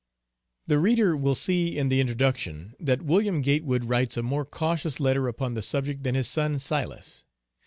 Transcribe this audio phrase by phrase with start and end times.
[0.65, 3.41] The reader will see in the introduction that Wm.
[3.41, 7.27] Gatewood writes a more cautious letter upon the subject than his son Silas.